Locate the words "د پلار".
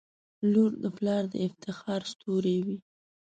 0.83-1.23